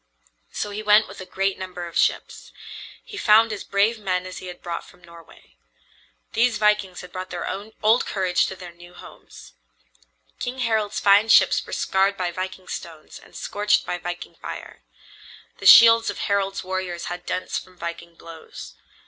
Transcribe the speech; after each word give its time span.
So 0.51 0.71
he 0.71 0.81
went 0.81 1.07
with 1.07 1.21
a 1.21 1.27
great 1.27 1.59
number 1.59 1.85
of 1.85 1.95
ships. 1.95 2.51
He 3.03 3.17
found 3.17 3.53
as 3.53 3.63
brave 3.63 3.99
men 3.99 4.25
as 4.25 4.39
he 4.39 4.47
had 4.47 4.59
brought 4.63 4.83
from 4.83 5.03
Norway. 5.03 5.57
These 6.33 6.57
vikings 6.57 7.01
had 7.01 7.11
brought 7.11 7.29
their 7.29 7.45
old 7.83 8.07
courage 8.07 8.47
to 8.47 8.55
their 8.55 8.71
new 8.71 8.95
homes. 8.95 9.53
King 10.39 10.57
Harald's 10.61 10.99
fine 10.99 11.29
ships 11.29 11.63
were 11.67 11.71
scarred 11.71 12.17
by 12.17 12.31
viking 12.31 12.67
stones 12.67 13.19
and 13.19 13.35
scorched 13.35 13.85
by 13.85 13.99
viking 13.99 14.33
fire. 14.33 14.81
The 15.59 15.67
shields 15.67 16.09
of 16.09 16.21
Harald's 16.21 16.63
warriors 16.63 17.05
had 17.05 17.23
dents 17.27 17.59
from 17.59 17.77
viking 17.77 18.15
blows. 18.15 18.73